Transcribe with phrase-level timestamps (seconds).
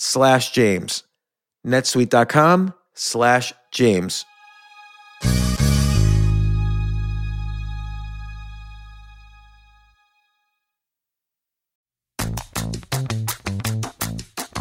[0.00, 1.04] slash James.
[1.64, 4.24] netsuite.com slash James.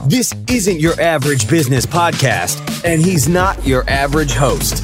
[0.06, 4.84] This isn't your average business podcast, and he's not your average host.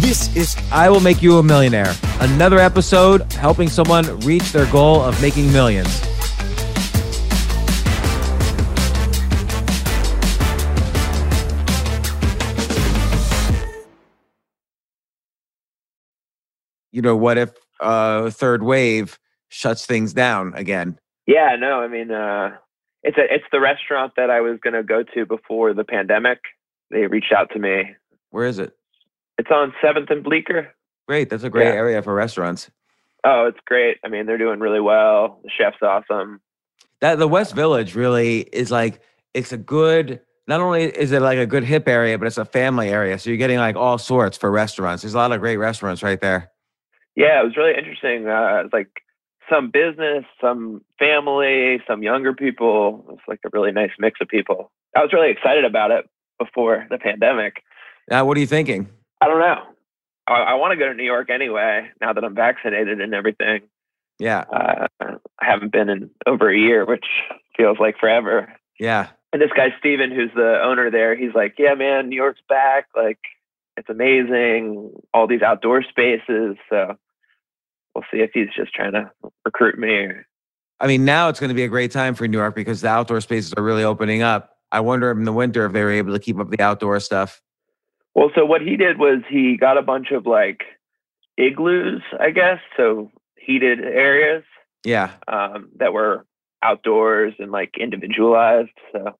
[0.00, 5.02] This is I Will Make You a Millionaire, another episode helping someone reach their goal
[5.02, 6.00] of making millions.
[16.94, 17.50] You know, what if
[17.80, 19.18] uh third wave
[19.48, 20.96] shuts things down again?
[21.26, 22.52] Yeah, no, I mean, uh,
[23.02, 26.38] it's a it's the restaurant that I was gonna go to before the pandemic.
[26.92, 27.96] They reached out to me.
[28.30, 28.76] Where is it?
[29.38, 30.72] It's on Seventh and Bleecker.
[31.08, 31.30] Great.
[31.30, 31.72] That's a great Yeah.
[31.72, 32.70] area for restaurants.
[33.24, 33.96] Oh, it's great.
[34.04, 35.40] I mean, they're doing really well.
[35.42, 36.40] The chef's awesome.
[37.00, 39.00] That the West Village really is like
[39.34, 42.44] it's a good not only is it like a good hip area, but it's a
[42.44, 43.18] family area.
[43.18, 45.02] So you're getting like all sorts for restaurants.
[45.02, 46.50] There's a lot of great restaurants right there.
[47.16, 48.28] Yeah, it was really interesting.
[48.28, 48.88] Uh, it's like
[49.48, 53.04] some business, some family, some younger people.
[53.10, 54.70] It's like a really nice mix of people.
[54.96, 56.08] I was really excited about it
[56.38, 57.62] before the pandemic.
[58.10, 58.88] Now, what are you thinking?
[59.20, 59.62] I don't know.
[60.26, 61.90] I, I want to go to New York anyway.
[62.00, 63.62] Now that I'm vaccinated and everything.
[64.18, 64.44] Yeah.
[64.52, 67.04] Uh, I haven't been in over a year, which
[67.56, 68.52] feels like forever.
[68.78, 69.08] Yeah.
[69.32, 72.86] And this guy Steven, who's the owner there, he's like, "Yeah, man, New York's back.
[72.94, 73.18] Like,
[73.76, 74.92] it's amazing.
[75.12, 76.96] All these outdoor spaces." So
[77.94, 79.10] we'll see if he's just trying to
[79.44, 80.08] recruit me.
[80.80, 82.88] I mean, now it's going to be a great time for New York because the
[82.88, 84.56] outdoor spaces are really opening up.
[84.72, 87.40] I wonder in the winter if they were able to keep up the outdoor stuff.
[88.14, 90.62] well, so what he did was he got a bunch of like
[91.38, 94.42] igloos, I guess, so heated areas
[94.84, 95.12] Yeah.
[95.28, 96.26] um, that were
[96.62, 98.70] outdoors and like individualized.
[98.92, 99.16] So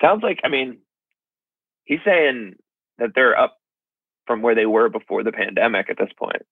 [0.00, 0.78] sounds like I mean,
[1.84, 2.54] he's saying
[2.98, 3.58] that they're up
[4.26, 6.42] from where they were before the pandemic at this point.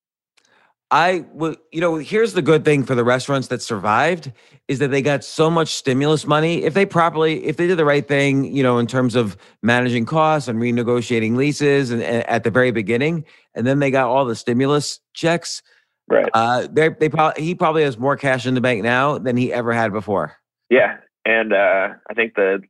[0.91, 4.33] I will, you know, here's the good thing for the restaurants that survived
[4.67, 6.65] is that they got so much stimulus money.
[6.65, 10.05] If they properly, if they did the right thing, you know, in terms of managing
[10.05, 14.25] costs and renegotiating leases and, and at the very beginning, and then they got all
[14.25, 15.63] the stimulus checks,
[16.09, 16.29] Right.
[16.35, 19.53] uh, they they probably he probably has more cash in the bank now than he
[19.53, 20.37] ever had before.
[20.69, 22.63] Yeah, and uh, I think the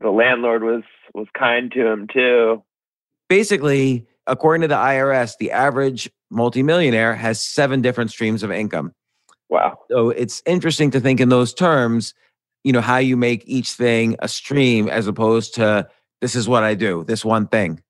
[0.00, 2.62] the landlord was was kind to him too.
[3.28, 8.92] Basically, according to the IRS, the average multimillionaire has seven different streams of income.
[9.48, 9.78] Wow.
[9.90, 12.14] So it's interesting to think in those terms,
[12.64, 15.88] you know, how you make each thing a stream as opposed to
[16.20, 17.82] this is what I do, this one thing.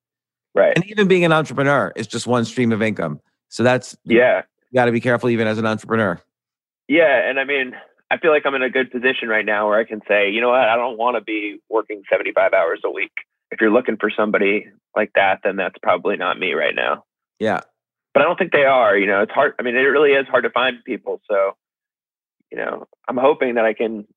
[0.55, 0.73] Right.
[0.75, 3.21] And even being an entrepreneur is just one stream of income.
[3.49, 4.41] So that's yeah.
[4.71, 6.19] You got to be careful even as an entrepreneur.
[6.87, 7.73] Yeah, and I mean,
[8.09, 10.41] I feel like I'm in a good position right now where I can say, you
[10.41, 13.11] know what, I don't want to be working 75 hours a week.
[13.53, 14.65] If you're looking for somebody
[14.95, 17.03] like that, then that's probably not me right now.
[17.39, 17.61] Yeah.
[18.13, 18.97] But I don't think they are.
[18.97, 19.53] You know, it's hard.
[19.59, 21.21] I mean, it really is hard to find people.
[21.29, 21.51] So,
[22.51, 24.07] you know, I'm hoping that I can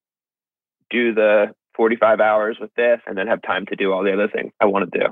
[0.90, 4.28] do the 45 hours with this and then have time to do all the other
[4.28, 5.06] things I want to do.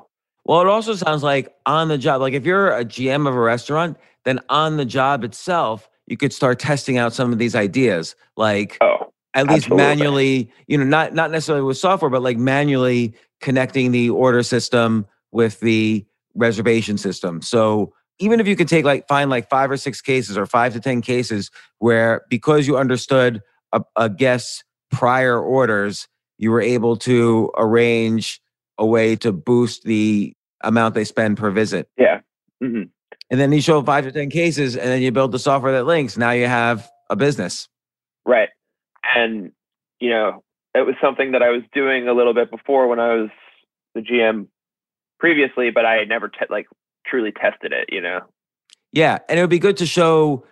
[0.46, 3.40] Well, it also sounds like on the job, like if you're a GM of a
[3.40, 8.14] restaurant, then on the job itself, you could start testing out some of these ideas,
[8.36, 9.84] like oh, at least absolutely.
[9.84, 15.06] manually, you know, not not necessarily with software, but like manually connecting the order system
[15.32, 16.04] with the
[16.34, 17.42] reservation system.
[17.42, 20.72] So even if you could take like find like five or six cases or five
[20.74, 23.42] to ten cases where because you understood
[23.72, 26.06] a, a guest's prior orders,
[26.38, 28.40] you were able to arrange
[28.78, 31.88] a way to boost the amount they spend per visit.
[31.98, 32.20] Yeah.
[32.62, 32.84] Mm-hmm.
[33.30, 35.84] And then you show five to 10 cases and then you build the software that
[35.84, 36.16] links.
[36.16, 37.68] Now you have a business.
[38.24, 38.48] Right.
[39.16, 39.52] And,
[40.00, 40.42] you know,
[40.74, 43.30] it was something that I was doing a little bit before when I was
[43.94, 44.48] the GM
[45.18, 46.66] previously, but I had never te- like
[47.06, 48.20] truly tested it, you know?
[48.92, 49.18] Yeah.
[49.28, 50.44] And it would be good to show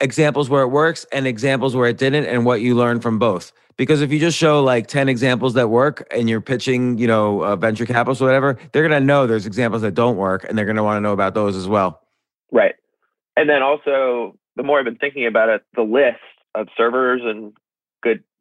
[0.00, 3.52] examples where it works and examples where it didn't and what you learned from both.
[3.76, 7.42] Because if you just show like 10 examples that work and you're pitching, you know,
[7.42, 10.58] uh, venture capitalists or whatever, they're going to know there's examples that don't work and
[10.58, 12.00] they're going to want to know about those as well.
[12.52, 12.74] Right.
[13.36, 16.18] And then also, the more I've been thinking about it, the list
[16.54, 17.54] of servers and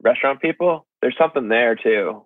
[0.03, 2.25] restaurant people, there's something there too.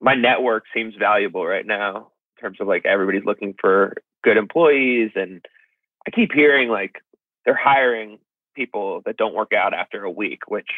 [0.00, 3.94] My network seems valuable right now in terms of like everybody's looking for
[4.24, 5.10] good employees.
[5.14, 5.44] And
[6.06, 6.96] I keep hearing like
[7.44, 8.18] they're hiring
[8.54, 10.70] people that don't work out after a week, which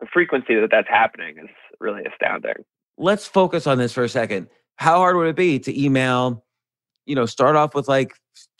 [0.00, 1.50] the frequency that that's happening is
[1.80, 2.64] really astounding.
[2.96, 4.48] Let's focus on this for a second.
[4.76, 6.44] How hard would it be to email,
[7.06, 8.12] you know, start off with like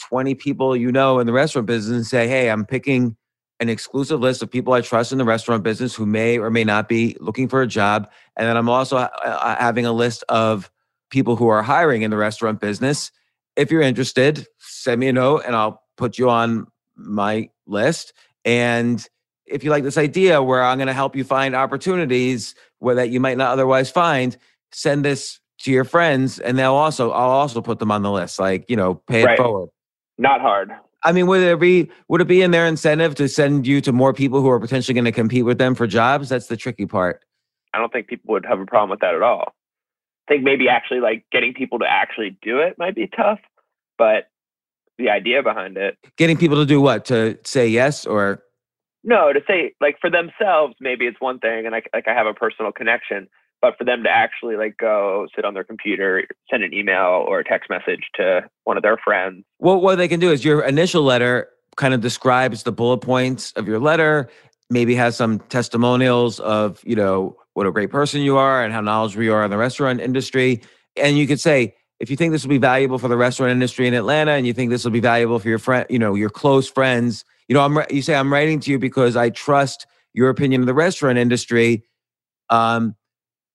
[0.08, 3.16] 20 people you know in the restaurant business and say, hey, I'm picking
[3.60, 6.64] an exclusive list of people I trust in the restaurant business who may or may
[6.64, 8.10] not be looking for a job.
[8.36, 10.70] And then I'm also uh, uh, having a list of
[11.10, 13.12] people who are hiring in the restaurant business.
[13.56, 16.66] If you're interested, send me a note and I'll put you on
[16.96, 18.12] my list.
[18.44, 19.06] And
[19.46, 23.10] if you like this idea where I'm going to help you find opportunities where that
[23.10, 24.36] you might not otherwise find,
[24.72, 28.40] send this to your friends and they'll also I'll also put them on the list.
[28.40, 29.38] Like, you know, pay right.
[29.38, 29.68] it forward.
[30.18, 30.72] Not hard.
[31.04, 33.92] I mean, would it be would it be in their incentive to send you to
[33.92, 36.30] more people who are potentially going to compete with them for jobs?
[36.30, 37.20] That's the tricky part.
[37.74, 39.54] I don't think people would have a problem with that at all.
[40.28, 43.40] I think maybe actually like getting people to actually do it might be tough,
[43.98, 44.28] but
[44.96, 45.98] the idea behind it.
[46.16, 47.04] Getting people to do what?
[47.06, 48.42] To say yes or
[49.02, 52.26] no, to say like for themselves, maybe it's one thing, and I like I have
[52.26, 53.28] a personal connection
[53.64, 57.38] but for them to actually like go sit on their computer, send an email or
[57.38, 59.42] a text message to one of their friends.
[59.58, 63.52] Well, what they can do is your initial letter kind of describes the bullet points
[63.52, 64.28] of your letter,
[64.68, 68.82] maybe has some testimonials of, you know, what a great person you are and how
[68.82, 70.60] knowledgeable you are in the restaurant industry.
[70.94, 73.88] And you could say, if you think this will be valuable for the restaurant industry
[73.88, 76.28] in Atlanta and you think this will be valuable for your friend, you know, your
[76.28, 80.28] close friends, you know, I'm you say I'm writing to you because I trust your
[80.28, 81.86] opinion of the restaurant industry.
[82.50, 82.94] Um,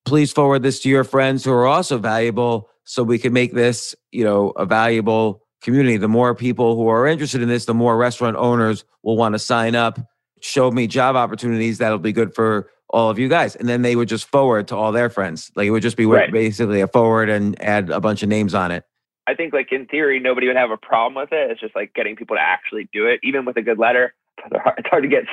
[0.05, 3.95] please forward this to your friends who are also valuable so we can make this,
[4.11, 5.97] you know, a valuable community.
[5.97, 9.39] The more people who are interested in this, the more restaurant owners will want to
[9.39, 9.99] sign up,
[10.41, 13.55] show me job opportunities that'll be good for all of you guys.
[13.55, 15.51] And then they would just forward to all their friends.
[15.55, 16.31] Like it would just be right.
[16.31, 18.83] basically a forward and add a bunch of names on it.
[19.27, 21.51] I think like in theory, nobody would have a problem with it.
[21.51, 24.13] It's just like getting people to actually do it, even with a good letter.
[24.77, 25.25] It's hard to get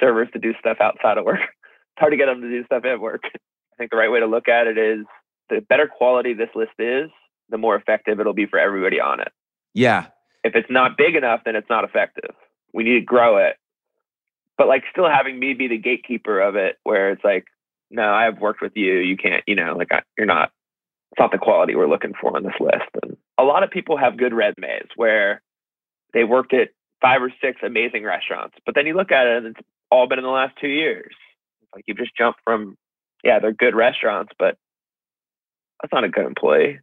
[0.00, 1.40] servers to do stuff outside of work.
[1.40, 3.22] It's hard to get them to do stuff at work.
[3.74, 5.04] I think the right way to look at it is
[5.50, 7.10] the better quality this list is,
[7.48, 9.32] the more effective it'll be for everybody on it.
[9.74, 10.06] Yeah.
[10.44, 12.30] If it's not big enough, then it's not effective.
[12.72, 13.56] We need to grow it.
[14.56, 17.46] But like still having me be the gatekeeper of it, where it's like,
[17.90, 18.98] no, I've worked with you.
[18.98, 20.52] You can't, you know, like I, you're not,
[21.10, 22.88] it's not the quality we're looking for on this list.
[23.02, 25.42] And a lot of people have good resumes where
[26.12, 26.68] they worked at
[27.02, 30.18] five or six amazing restaurants, but then you look at it and it's all been
[30.18, 31.12] in the last two years.
[31.74, 32.76] Like you've just jumped from
[33.24, 34.56] yeah, they're good restaurants, but
[35.80, 36.80] that's not a good employee.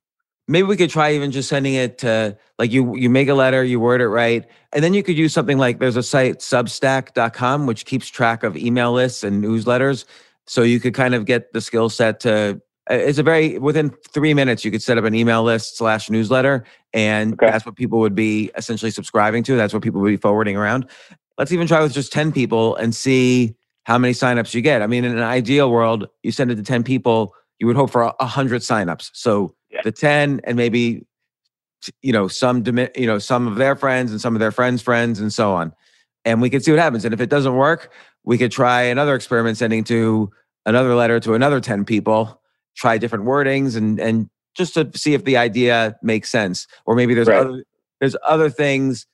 [0.47, 3.63] Maybe we could try even just sending it to like you you make a letter,
[3.63, 7.67] you word it right, and then you could use something like there's a site substack.com
[7.67, 10.05] which keeps track of email lists and newsletters.
[10.47, 14.33] So you could kind of get the skill set to it's a very within three
[14.33, 17.45] minutes you could set up an email list slash newsletter and okay.
[17.49, 20.89] that's what people would be essentially subscribing to that's what people would be forwarding around
[21.37, 24.81] let's even try with just 10 people and see how many signups you get.
[24.81, 27.89] I mean, in an ideal world, you send it to 10 people, you would hope
[27.91, 29.09] for a 100 signups.
[29.13, 29.81] So Yeah.
[29.83, 31.05] the 10 and maybe
[32.03, 32.63] you know some
[32.95, 35.73] you know some of their friends and some of their friends friends and so on.
[36.25, 37.05] And we could see what happens.
[37.05, 37.91] And if it doesn't work,
[38.23, 40.29] we could try another experiment sending to
[40.67, 42.39] another letter to another 10 people,
[42.75, 47.13] try different wordings and and just to see if the idea makes sense or maybe
[47.15, 47.39] there's Right.
[47.39, 47.63] other
[47.99, 49.07] there's other things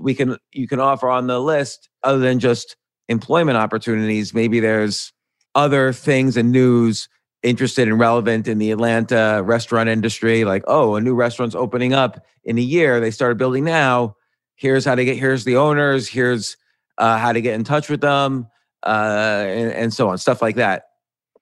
[0.00, 2.76] we can you can offer on the list other than just
[3.08, 4.34] employment opportunities.
[4.34, 5.12] Maybe there's
[5.54, 7.08] other things and news
[7.42, 12.24] interested and relevant in the atlanta restaurant industry like oh a new restaurant's opening up
[12.44, 13.00] in a year.
[13.00, 14.16] They started building now.
[14.54, 16.08] Here's how to get here's the owners.
[16.08, 16.56] Here's
[16.98, 18.46] uh, how to get in touch with them
[18.84, 20.84] uh, and, and so on stuff like that.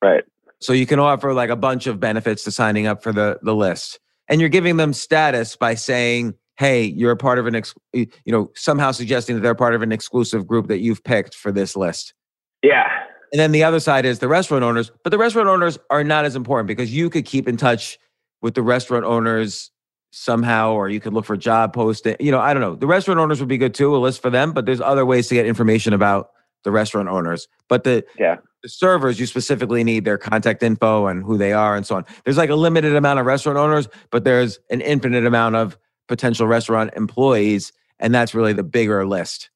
[0.03, 0.25] Right.
[0.61, 3.55] so you can offer like a bunch of benefits to signing up for the the
[3.55, 4.01] list.
[4.29, 8.07] And you're giving them status by saying, "Hey, you're a part of an ex- you
[8.27, 11.75] know, somehow suggesting that they're part of an exclusive group that you've picked for this
[11.75, 12.15] list."
[12.63, 12.87] Yeah.
[13.33, 16.25] And then the other side is the restaurant owners, but the restaurant owners are not
[16.25, 17.99] as important because you could keep in touch
[18.43, 19.71] with the restaurant owners
[20.13, 22.17] somehow or you could look for job posting.
[22.21, 22.75] You know, I don't know.
[22.75, 25.29] The restaurant owners would be good too, a list for them, but there's other ways
[25.29, 26.31] to get information about
[26.65, 27.47] the restaurant owners.
[27.69, 28.37] But the Yeah.
[28.63, 32.05] the servers you specifically need their contact info and who they are and so on
[32.25, 35.79] there's like a limited amount of restaurant owners but there's an infinite amount of
[36.11, 39.49] potential restaurant employees and that's really the bigger list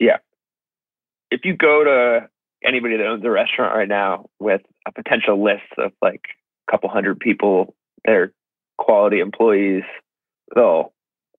[0.00, 0.16] Yeah.
[1.30, 2.28] If you go to
[2.64, 6.22] anybody that owns a restaurant right now with a potential list of like
[6.66, 7.74] a couple hundred people,
[8.06, 8.32] they're
[8.78, 9.82] quality employees,
[10.54, 10.92] they'll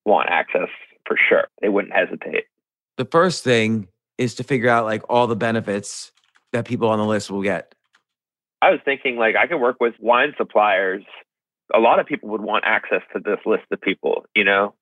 [0.06, 0.70] want access
[1.08, 1.48] for sure.
[1.62, 2.46] They wouldn't hesitate.
[2.98, 6.12] the first thing is to figure out like all the benefits
[6.54, 7.74] that people on the list will get
[8.62, 11.04] I was thinking like I could work with wine suppliers.
[11.74, 14.74] A lot of people would want access to this list of people, you know.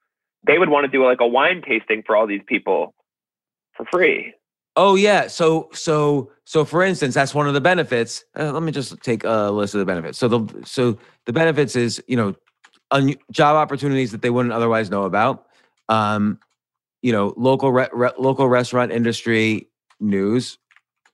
[0.45, 2.93] They would want to do like a wine tasting for all these people
[3.75, 4.33] for free.
[4.77, 8.71] oh yeah so so so for instance that's one of the benefits uh, let me
[8.71, 12.33] just take a list of the benefits so the so the benefits is you know
[12.91, 15.47] un- job opportunities that they wouldn't otherwise know about
[15.89, 16.39] um
[17.01, 19.67] you know local re- re- local restaurant industry
[19.99, 20.57] news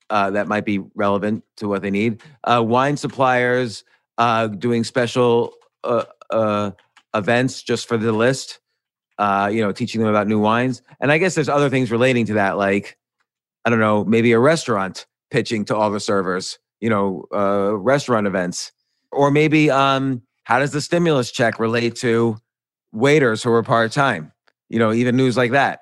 [0.09, 3.83] uh, that might be relevant to what they need uh, wine suppliers
[4.17, 6.71] uh, doing special uh, uh,
[7.15, 8.59] events just for the list
[9.17, 10.81] uh, you know teaching them about new wines.
[10.99, 12.97] And i guess there's other things relating to that like
[13.65, 18.25] i don't know maybe a restaurant pitching to all the servers you know uh, restaurant
[18.27, 18.71] events.
[19.11, 22.37] Or maybe um, how does the stimulus check relate to
[22.93, 24.31] waiters who are part-time?
[24.69, 25.81] You know even news like that.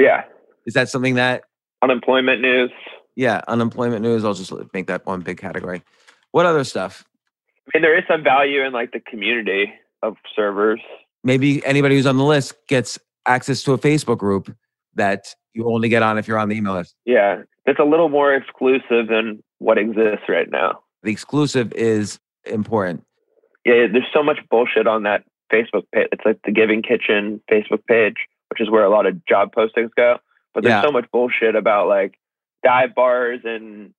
[0.00, 0.24] Yeah.
[0.66, 1.44] is that something that
[1.82, 2.70] Unemployment news.
[3.14, 5.82] yeah unemployment news i'll just make that one big category.
[6.32, 7.05] What other stuff
[7.66, 10.80] I mean, there is some value in like the community of servers.
[11.24, 14.54] maybe anybody who's on the list gets access to a facebook group
[14.94, 17.42] that you only get on if you're on the email list Yeah.
[17.64, 20.80] It's a little more exclusive than what exists right now.
[21.02, 23.04] the exclusive is important
[23.64, 26.08] Yeah, there's so much bullshit on that Facebook page.
[26.12, 28.16] It's like the Giving Kitchen Facebook page,
[28.50, 30.18] which is where a lot of job postings go.
[30.54, 30.82] But there's Yeah.
[30.82, 32.14] so much bullshit about like
[32.64, 33.92] dive bars and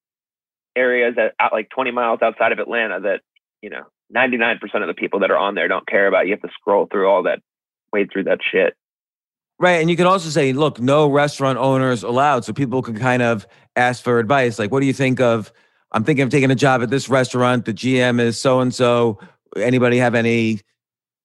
[0.75, 3.21] areas that out like 20 miles outside of Atlanta that,
[3.61, 3.83] you know,
[4.15, 6.27] 99% of the people that are on there don't care about.
[6.27, 7.39] You have to scroll through all that,
[7.91, 8.75] wade through that shit.
[9.59, 9.81] Right.
[9.81, 12.45] And you can also say, look, no restaurant owners allowed.
[12.45, 14.59] So people can kind of ask for advice.
[14.59, 15.51] Like, what do you think of?
[15.91, 17.65] I'm thinking of taking a job at this restaurant.
[17.65, 19.19] The GM is so and so.
[19.55, 20.59] Anybody have any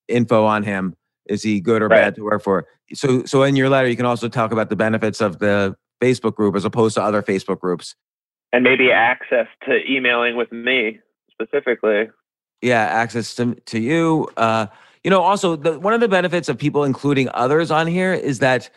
[0.09, 0.95] info on him?
[1.27, 2.01] Is he good or Right.
[2.01, 2.67] bad to work for?
[2.95, 6.35] So, so in your letter, you can also talk about the benefits of the Facebook
[6.35, 7.95] group as opposed to other Facebook groups.
[8.53, 12.09] And maybe access to emailing with me specifically.
[12.62, 14.28] Yeah access to, to you.
[14.37, 14.66] Uh
[15.04, 18.38] you know also the, one of the benefits of people including others on here is
[18.38, 18.71] that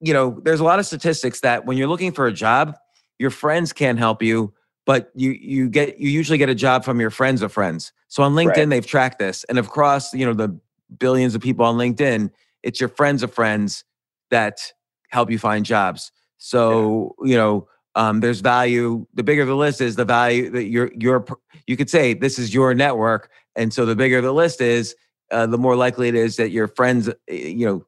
[0.00, 2.76] you know there's a lot of statistics that when you're looking for a job
[3.18, 4.52] your friends can't help you
[4.88, 7.92] but you you get you usually get a job from your friends of friends.
[8.08, 8.68] So on linkedin Right.
[8.70, 10.58] they've tracked this and across you know the
[10.98, 12.30] billions of people on linkedin
[12.62, 13.84] it's your friends of friends
[14.30, 14.72] that
[15.10, 16.10] help you find jobs.
[16.38, 20.90] So you know um, there's value the bigger the list is the value that your
[20.98, 24.60] your per- you could say this is your network and so the bigger the list
[24.60, 24.94] is
[25.30, 27.84] uh, the more likely it is that your friends uh, you know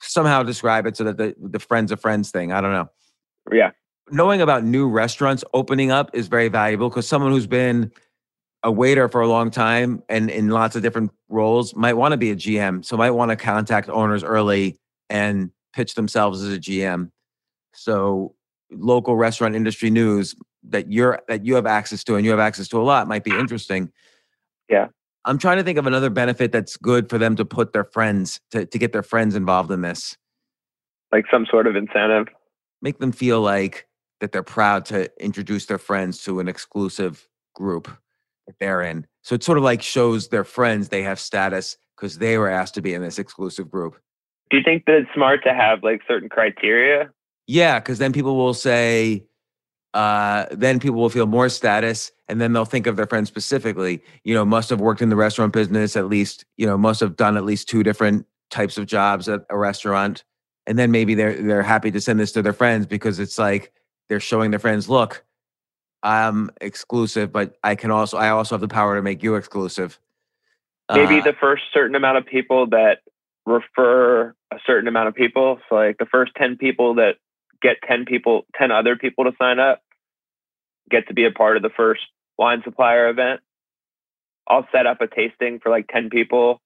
[0.00, 2.88] somehow describe it so that the the friends of friends thing i don't know
[3.52, 3.70] Yeah.
[4.10, 7.92] knowing about new restaurants opening up is very valuable because someone who's been
[8.62, 12.18] a waiter for a long time and in lots of different roles might want to
[12.18, 12.84] be a GM.
[12.84, 14.78] So might want to contact owners early
[15.08, 17.10] and pitch themselves as a GM.
[17.72, 18.34] So
[18.72, 20.34] local restaurant industry news
[20.64, 23.24] that you're that you have access to and you have access to a lot might
[23.24, 23.90] be interesting.
[24.68, 24.88] Yeah.
[25.24, 28.40] I'm trying to think of another benefit that's good for them to put their friends
[28.52, 30.16] to, to get their friends involved in this.
[31.12, 32.28] Like some sort of incentive.
[32.80, 33.86] Make them feel like
[34.20, 37.88] that they're proud to introduce their friends to an exclusive group
[38.46, 39.06] that they're in.
[39.22, 42.74] So it sort of like shows their friends they have status because they were asked
[42.74, 43.96] to be in this exclusive group.
[44.50, 47.10] Do you think that it's smart to have like certain criteria?
[47.50, 49.24] Yeah, because then people will say,
[49.92, 54.04] uh, then people will feel more status and then they'll think of their friend specifically,
[54.22, 57.16] you know, must have worked in the restaurant business at least, you know, must have
[57.16, 60.22] done at least two different types of jobs at a restaurant.
[60.68, 63.72] And then maybe they're they're happy to send this to their friends because it's like
[64.08, 65.24] they're showing their friends, look,
[66.04, 69.98] I'm exclusive, but I can also I also have the power to make you exclusive.
[70.92, 72.98] Maybe Uh, the first certain amount of people that
[73.44, 75.58] refer a certain amount of people.
[75.68, 77.16] So like the first 10 people that
[77.62, 79.82] get 10 people, 10 other people to sign up
[80.90, 82.02] get to be a part of the first
[82.36, 83.40] wine supplier event.
[84.48, 86.60] I'll set up a tasting for like 10 people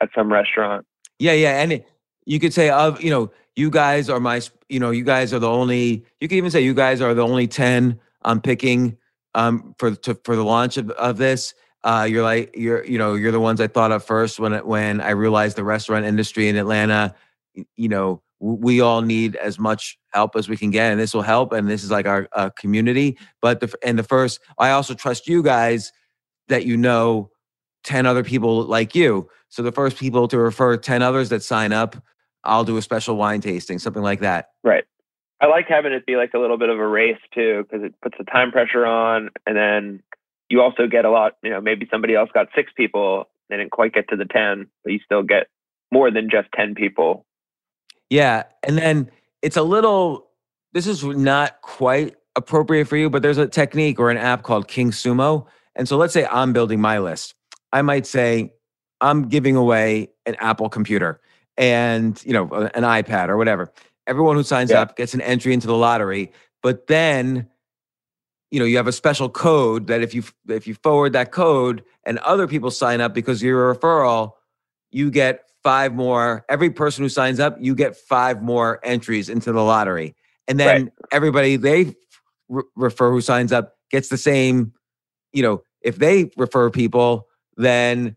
[0.00, 0.86] at some restaurant.
[1.18, 1.84] Yeah, yeah, and
[2.24, 5.40] you could say of you know you guys are my you know you guys are
[5.40, 8.96] the only you could even say you guys are the only ten I'm picking
[9.34, 11.54] um for to, for the launch of, of this.
[11.82, 14.66] Uh, you're like you're you know you're the ones I thought of first when it,
[14.66, 17.14] when I realized the restaurant industry in Atlanta.
[17.76, 21.22] You know we all need as much help as we can get, and this will
[21.22, 21.52] help.
[21.52, 23.18] And this is like our uh, community.
[23.42, 25.92] But the and the first, I also trust you guys
[26.48, 27.30] that you know
[27.84, 29.28] 10 other people like you.
[29.48, 31.96] So the first people to refer 10 others that sign up,
[32.44, 34.50] I'll do a special wine tasting, something like that.
[34.62, 34.84] Right.
[35.40, 37.94] I like having it be like a little bit of a race too, because it
[38.02, 39.30] puts the time pressure on.
[39.46, 40.02] And then
[40.48, 43.70] you also get a lot, you know, maybe somebody else got six people, they didn't
[43.70, 45.46] quite get to the 10, but you still get
[45.92, 47.24] more than just 10 people.
[48.10, 48.44] Yeah.
[48.62, 49.10] And then
[49.42, 50.28] it's a little,
[50.72, 54.68] this is not quite appropriate for you, but there's a technique or an app called
[54.68, 55.46] KingSumo.
[55.74, 57.34] And so let's say I'm building my list.
[57.72, 58.52] I might say,
[59.00, 61.20] I'm giving away an Apple computer
[61.56, 63.72] and, you know, an iPad or whatever.
[64.06, 64.80] Everyone who signs Yeah.
[64.80, 67.48] up gets an entry into the lottery, but then
[68.50, 71.84] you know you have a special code that if you if you forward that code
[72.04, 74.32] and other people sign up because you're a referral
[74.90, 79.52] you get five more every person who signs up you get five more entries into
[79.52, 81.94] the lottery and then everybody they
[82.48, 84.72] re- refer who signs up gets the same
[85.34, 87.28] you know if they refer people
[87.58, 88.16] then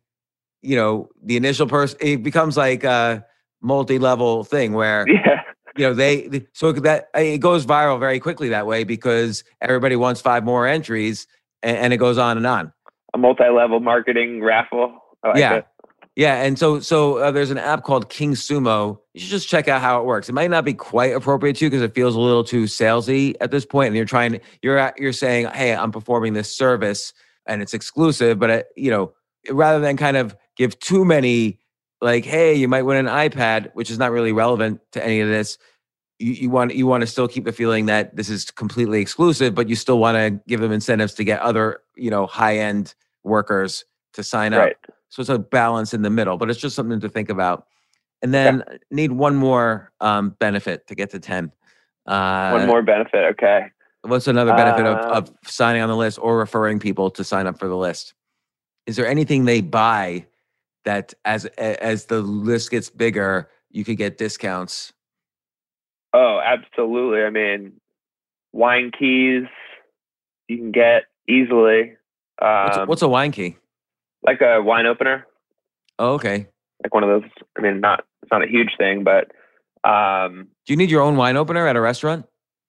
[0.61, 3.25] you know the initial person it becomes like a
[3.61, 5.41] multi-level thing where Yeah.
[5.75, 10.21] you know they so that it goes viral very quickly that way because everybody wants
[10.21, 11.27] five more entries
[11.63, 12.71] and, and it goes on and on
[13.13, 14.99] A multi level marketing raffle.
[15.21, 15.65] Like yeah it.
[16.15, 18.99] Yeah and so so uh, there's an app called KingSumo.
[19.13, 20.27] You should just check out how it works.
[20.27, 23.35] It might not be quite appropriate to you because it feels a little too salesy
[23.39, 27.13] at this point and you're trying you're at, you're saying hey i'm performing this service
[27.45, 29.13] and it's exclusive but it, you know
[29.49, 31.59] rather than kind of give too many
[32.01, 35.29] like hey you might win an ipad which is not really relevant to any of
[35.29, 35.57] this
[36.19, 39.55] you, you want you want to still keep the feeling that this is completely exclusive
[39.55, 42.93] but you still want to give them incentives to get other you know high end
[43.23, 44.73] workers to sign up.
[45.11, 47.67] So it's a balance in the middle, but it's just something to think about.
[48.23, 51.51] And then need one more um, benefit to get to 10.
[52.07, 53.25] Uh, One more benefit.
[53.33, 53.67] Okay.
[54.03, 57.45] What's another benefit of, of Um, signing on the list or referring people to sign
[57.45, 58.13] up for the list?
[58.87, 60.25] Is there anything they buy
[60.85, 64.93] that as a- as the list gets bigger, you could get discounts?
[66.13, 67.23] Oh, absolutely.
[67.23, 67.73] I mean,
[68.53, 69.43] wine keys
[70.47, 71.95] you can get easily.
[72.39, 73.57] What's, Um, what's a wine key?
[74.23, 75.25] Like a wine opener,
[75.99, 76.47] Oh, okay.
[76.83, 77.29] like one of those.
[77.57, 79.31] I mean, not it's not a huge thing, but
[79.89, 82.25] um, Do you need your own wine opener at a restaurant?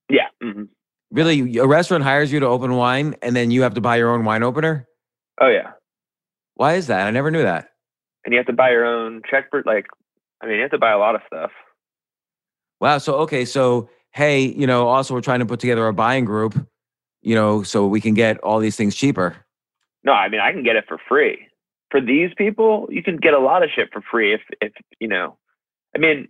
[0.09, 0.29] yeah.
[0.43, 0.69] mhm.
[1.11, 4.11] Really, a restaurant hires you to open wine, and then you have to buy your
[4.15, 4.87] own wine opener.
[5.41, 5.73] Oh yeah,
[6.55, 7.07] Why is that?
[7.07, 7.69] I never knew that.
[8.25, 9.51] and you have to buy your own check.
[9.51, 9.87] For, like,
[10.43, 11.51] I mean, you have to buy a lot of stuff.
[12.81, 12.99] Wow.
[12.99, 13.45] So okay.
[13.45, 16.55] So hey, you know, also we're trying to put together a buying group,
[17.23, 19.37] you know, so we can get all these things cheaper.
[20.05, 21.47] No, I mean, I can get it for free.
[21.91, 25.09] For these people, you can get a lot of shit for free if, if you
[25.09, 25.37] know.
[25.95, 26.29] I mean,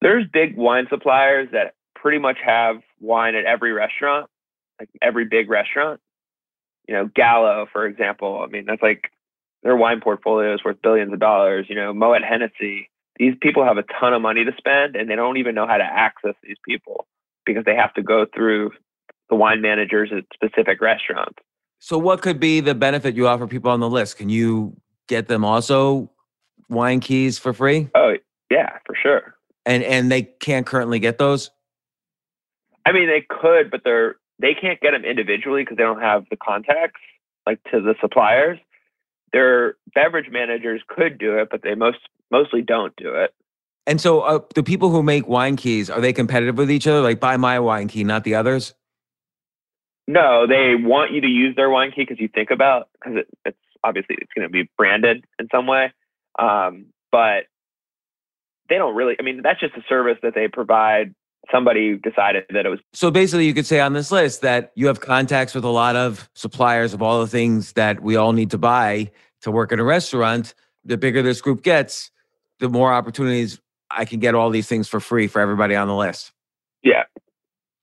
[0.00, 4.28] there's big wine suppliers that pretty much have wine at every restaurant,
[4.78, 6.00] like every big restaurant.
[6.86, 8.44] You know, Gallo, for example.
[8.46, 9.10] I mean, that's like
[9.62, 11.66] their wine portfolio is worth billions of dollars.
[11.68, 12.90] You know, Moet Hennessy.
[13.16, 15.78] These people have a ton of money to spend, and they don't even know how
[15.78, 17.06] to access these people
[17.46, 18.72] because they have to go through
[19.30, 21.38] the wine managers at specific restaurants.
[21.84, 24.16] So what could be the benefit you offer people on the list?
[24.16, 24.74] Can you
[25.06, 26.10] get them also
[26.70, 27.90] wine keys for free?
[27.94, 28.14] Oh,
[28.50, 29.34] yeah, for sure.
[29.66, 31.50] And and they can't currently get those?
[32.86, 36.24] I mean, they could, but they're they can't get them individually because they don't have
[36.30, 37.02] the contacts
[37.46, 38.58] like to the suppliers.
[39.34, 41.98] Their beverage managers could do it, but they most
[42.30, 43.34] mostly don't do it.
[43.86, 47.02] And so uh, the people who make wine keys, are they competitive with each other?
[47.02, 48.72] Like buy my wine key, not the others?
[50.06, 53.28] No, they want you to use their wine key because you think about because it,
[53.44, 55.92] it's obviously it's going to be branded in some way,
[56.38, 57.44] um, but
[58.68, 59.16] they don't really.
[59.18, 61.14] I mean, that's just a service that they provide.
[61.52, 64.86] Somebody decided that it was So basically, you could say on this list that you
[64.86, 68.50] have contacts with a lot of suppliers of all the things that we all need
[68.52, 69.10] to buy
[69.42, 70.54] to work in a restaurant.
[70.86, 72.10] The bigger this group gets,
[72.60, 75.94] the more opportunities I can get all these things for free for everybody on the
[75.94, 76.32] list.
[76.82, 77.04] yeah,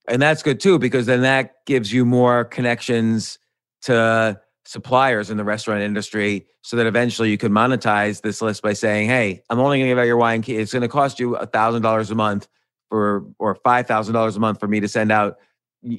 [0.08, 3.38] And that's good too, because then that gives you more connections
[3.84, 8.74] to suppliers in the restaurant industry so that eventually you can monetize this list by
[8.74, 10.56] saying, hey, I'm only going to give out your wine key.
[10.58, 12.48] It's going to cost you $1,000 a month
[12.90, 15.38] for, or $5,000 a month for me to send out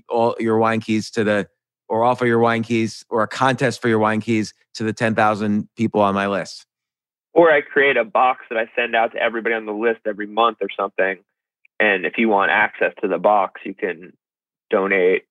[0.08, 1.48] all your wine keys to the,
[1.88, 5.68] or offer your wine keys or a contest for your wine keys to the 10,000
[5.76, 6.66] people on my list.
[7.34, 10.26] or I create a box that I send out to everybody on the list every
[10.26, 11.18] month or something.
[11.82, 14.12] And if you want access to the box, you can
[14.70, 15.24] donate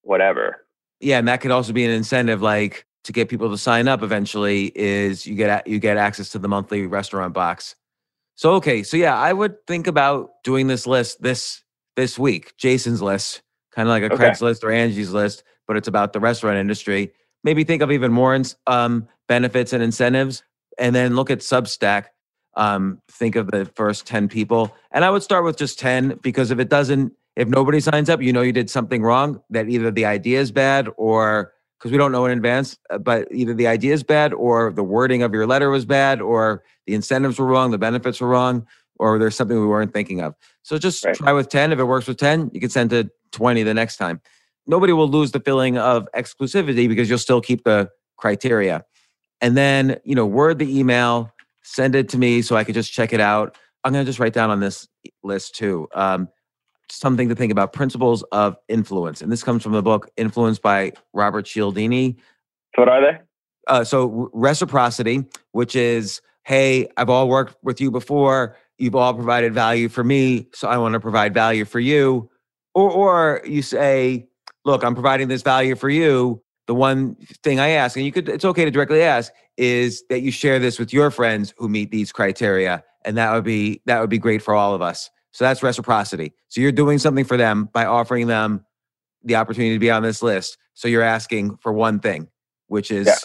[0.00, 0.64] whatever.
[1.00, 4.02] Yeah, and that could also be an incentive, like to get people to sign up.
[4.02, 7.76] Eventually, is you get you get access to the monthly restaurant box.
[8.34, 11.62] So okay, so yeah, I would think about doing this list this
[11.96, 14.30] this week, Jason's list, kind of like a Okay.
[14.30, 17.12] Craigslist or Angie's list, but it's about the restaurant industry.
[17.42, 20.42] Maybe think of even more um, benefits and incentives,
[20.78, 22.06] and then look at Substack.
[22.56, 26.50] Um, think of the first ten people, and I would start with just ten because
[26.50, 29.90] if it doesn't if nobody signs up, you know you did something wrong, that either
[29.90, 33.66] the idea is bad or because we don't know in advance, uh, but either the
[33.66, 37.46] idea is bad or the wording of your letter was bad or the incentives were
[37.46, 38.66] wrong, the benefits were wrong,
[38.98, 40.34] or there's something we weren't thinking of.
[40.62, 41.14] So just Right.
[41.14, 41.72] try with 10.
[41.72, 44.20] If it works with 10, you can send to 20 the next time.
[44.66, 48.84] Nobody will lose the feeling of exclusivity because you'll still keep the criteria.
[49.42, 51.33] And then, you know, word the email,
[51.64, 53.56] send it to me so I could just check it out.
[53.82, 54.86] I'm going to just write down on this
[55.22, 55.88] list too.
[55.94, 56.28] Um,
[56.90, 59.20] something to think about principles of influence.
[59.22, 62.16] And this comes from the book Influence by Robert Cialdini.
[62.76, 63.18] So what are they?
[63.66, 68.56] Uh, so, reciprocity, which is, hey, I've all worked with you before.
[68.76, 70.48] You've all provided value for me.
[70.52, 72.30] So I want to provide value for you.
[72.74, 74.26] Or, or you say,
[74.66, 76.42] look, I'm providing this value for you.
[76.66, 80.20] The one thing I ask, and you could, it's okay to directly ask, is that
[80.20, 82.82] you share this with your friends who meet these criteria.
[83.04, 85.10] And that would be, that would be great for all of us.
[85.32, 86.32] So that's reciprocity.
[86.48, 88.64] So you're doing something for them by offering them
[89.22, 90.56] the opportunity to be on this list.
[90.74, 92.28] So you're asking for one thing,
[92.68, 93.16] which is, Yeah.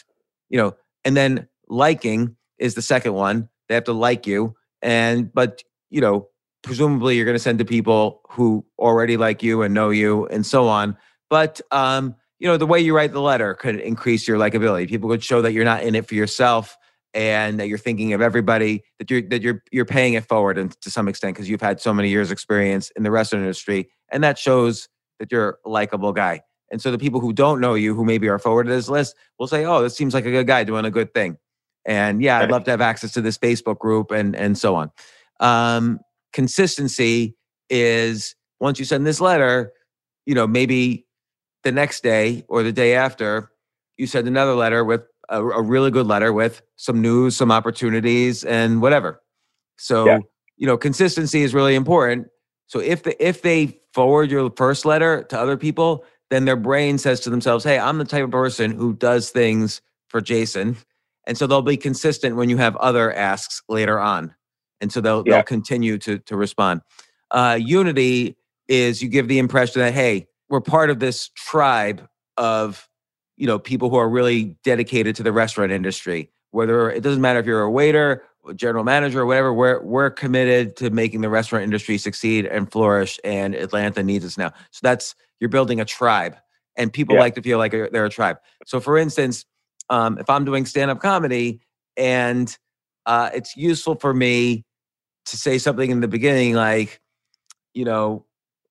[0.49, 0.75] you know,
[1.05, 3.47] and then liking is the second one.
[3.67, 4.55] They have to like you.
[4.81, 6.27] And, but, you know,
[6.63, 10.45] presumably you're going to send to people who already like you and know you and
[10.45, 10.97] so on.
[11.29, 14.87] But, um, you know, the way you write the letter could increase your likability.
[14.87, 16.77] People could show that you're not in it for yourself
[17.13, 20.79] and that you're thinking of everybody that you're that you're you're paying it forward and
[20.81, 24.23] to some extent because you've had so many years experience in the restaurant industry and
[24.23, 24.87] that shows
[25.19, 26.41] that you're a likable guy.
[26.71, 29.47] And so the people who don't know you who maybe are forwarded this list will
[29.47, 31.37] say oh this seems like a good guy doing a good thing.
[31.85, 34.91] And yeah i'd love to have access to this facebook group and and so on.
[35.39, 35.99] Um
[36.31, 37.35] consistency
[37.71, 39.73] is once you send this letter
[40.27, 41.07] you know maybe
[41.63, 43.51] the next day or the day after
[43.97, 48.43] you send another letter with a, a really good letter with some news, some opportunities,
[48.45, 49.21] and whatever.
[49.77, 50.19] So Yeah.
[50.57, 52.27] you know, consistency is really important.
[52.67, 56.97] So if the, if they forward your first letter to other people, then their brain
[56.97, 60.77] says to themselves, "Hey, I'm the type of person who does things for Jason,"
[61.25, 64.33] and so they'll be consistent when you have other asks later on,
[64.81, 65.37] and so they'll Yeah.
[65.37, 66.81] they'll continue to to respond.
[67.31, 72.07] Uh, unity is you give the impression that hey, we're part of this tribe
[72.37, 72.87] of
[73.37, 77.39] you know people who are really dedicated to the restaurant industry whether it doesn't matter
[77.39, 78.23] if you're a waiter
[78.55, 83.19] general manager or whatever we're we're committed to making the restaurant industry succeed and flourish
[83.23, 86.35] and atlanta needs us now so that's you're building a tribe
[86.77, 87.21] and people Yeah.
[87.21, 89.45] like to feel like they're they're a tribe so for instance
[89.89, 91.61] um, if i'm doing stand-up comedy
[91.97, 92.57] and
[93.05, 94.63] uh, it's useful for me
[95.25, 97.01] to say something in the beginning like
[97.73, 98.25] you know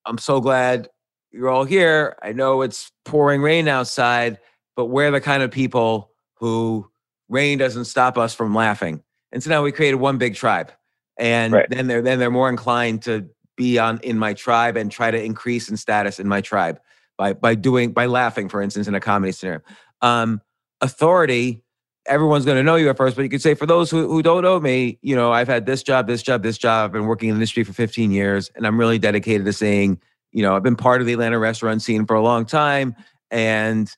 [0.06, 0.88] i'm so glad
[1.32, 4.38] you're all here i know it's pouring rain outside
[4.78, 6.88] but we're the kind of people who
[7.28, 9.02] rain doesn't stop us from laughing.
[9.32, 10.70] And so now we created one big tribe.
[11.18, 11.68] And Right.
[11.68, 15.20] then they're then they're more inclined to be on in my tribe and try to
[15.20, 16.78] increase in status in my tribe
[17.16, 19.60] by by doing by laughing, for instance, in a comedy scenario.
[20.00, 20.40] Um,
[20.80, 21.64] authority,
[22.06, 24.22] everyone's going to know you at first, but you could say for those who, who
[24.22, 26.84] don't know me, you know, I've had this job, this job, this job.
[26.84, 29.98] I've been working in the industry for 15 years, and I'm really dedicated to saying,
[30.32, 32.94] you know, I've been part of the Atlanta restaurant scene for a long time,
[33.30, 33.90] and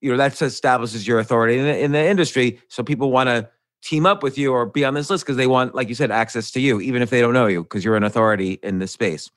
[0.00, 2.60] you know that establishes your authority in the, in the industry.
[2.68, 3.48] So people want to
[3.82, 6.10] team up with you or be on this list because they want, like you said,
[6.10, 8.92] access to you, even if they don't know you, because you're an authority in this
[8.92, 9.30] space.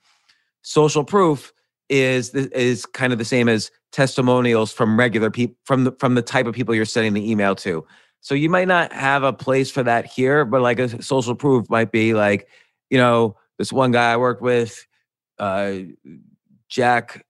[0.62, 1.52] Social proof
[1.88, 6.22] is is kind of the same as testimonials from regular people from the from the
[6.22, 7.86] type of people you're sending the email to.
[8.20, 11.70] So you might not have a place for that here, but like a social proof
[11.70, 12.48] might be like,
[12.90, 14.84] you know, this one guy I worked with,
[15.38, 15.74] uh,
[16.68, 17.24] Jack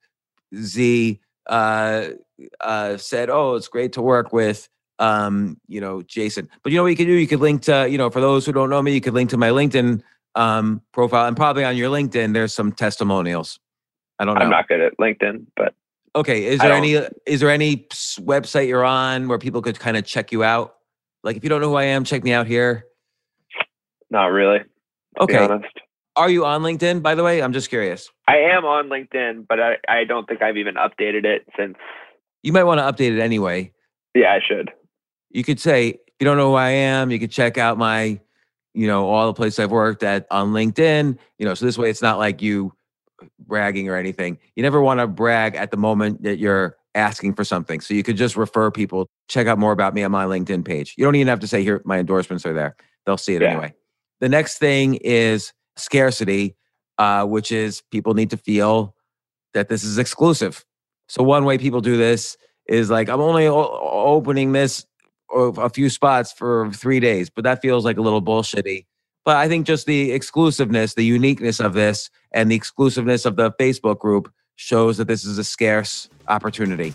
[0.55, 2.09] Z, uh,
[2.61, 4.69] uh, said, "Oh, it's great to work with."
[4.99, 6.49] Um, you know, Jason.
[6.63, 7.13] But you know what you could do?
[7.13, 9.31] You could link to, you know, for those who don't know me, you could link
[9.31, 10.03] to my LinkedIn
[10.35, 13.59] um, profile, and probably on your LinkedIn, there's some testimonials.
[14.19, 14.43] I don't know.
[14.43, 15.75] I'm not good at LinkedIn, but
[16.15, 16.47] okay.
[16.47, 16.95] Is there any
[17.27, 17.87] is there any
[18.21, 20.77] website you're on where people could kind of check you out?
[21.23, 22.87] Like, if you don't know who I am, check me out here.
[24.11, 24.61] Not really.
[25.21, 25.49] Okay.
[26.17, 27.43] Are you on LinkedIn, by the way?
[27.43, 28.11] I'm just curious.
[28.27, 31.77] I am on LinkedIn, but I, I don't think I've even updated it since.
[32.43, 33.73] You might want to update it anyway.
[34.15, 34.71] Yeah, I should.
[35.31, 37.11] You could say, if you don't know who I am.
[37.11, 38.19] You could check out my,
[38.73, 41.19] you know, all the places I've worked at on LinkedIn.
[41.39, 42.73] You know, so this way it's not like you
[43.23, 44.39] uh, bragging or anything.
[44.55, 47.83] You never want to brag at the moment that you're asking for something.
[47.83, 50.95] So you could just refer people, check out more about me on my LinkedIn page.
[50.97, 52.75] You don't even have to say here my endorsements are there.
[53.05, 53.51] They'll see it yeah.
[53.51, 53.75] anyway.
[54.21, 56.57] The next thing is scarcity,
[56.99, 58.95] uh, which is people need to feel
[59.55, 60.65] that this is exclusive.
[61.09, 62.37] So one way people do this
[62.67, 64.87] is like I'm only o- opening this
[65.35, 68.87] a few spots for three days, but that feels like a little bullshitty.
[69.25, 73.51] But I think just the exclusiveness, the uniqueness of this, and the exclusiveness of the
[73.53, 76.95] Facebook group shows that this is a scarce opportunity.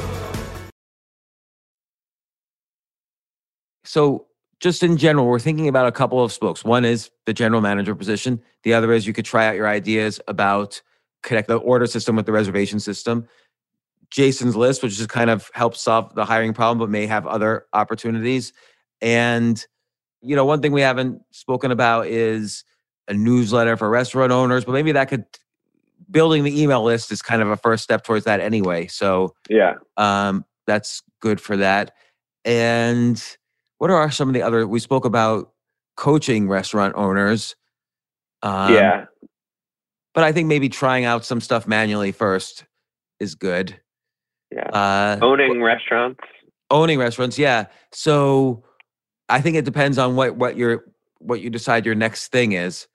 [3.91, 4.27] So,
[4.61, 6.63] just in general, we're thinking about a couple of spokes.
[6.63, 8.41] One is the general manager position.
[8.63, 10.81] The other is you could try out your ideas about
[11.23, 13.27] connect the order system with the reservation system.
[14.09, 17.65] Jason's list, which just kind of helps solve the hiring problem, but may have other
[17.73, 18.53] opportunities.
[19.01, 19.61] And,
[20.21, 22.63] you know, one thing we haven't spoken about is
[23.09, 25.25] a newsletter for restaurant owners, but maybe that could
[26.09, 28.87] building the email list is kind of a first step towards that anyway.
[28.87, 29.73] So Yeah.
[29.97, 31.91] um, that's good for that.
[32.45, 33.21] And
[33.81, 34.67] what are some of the other?
[34.67, 35.53] We spoke about
[35.97, 37.55] coaching restaurant owners.
[38.43, 39.05] Um, yeah.
[40.13, 42.65] but I think maybe trying out some stuff manually first
[43.19, 43.75] is good.
[44.51, 44.67] Yeah.
[44.69, 46.19] Uh, Owning restaurants.
[46.69, 47.65] owning restaurants, yeah.
[47.91, 48.63] So
[49.29, 50.85] I think it depends on what what your
[51.17, 52.87] what you decide your next thing is.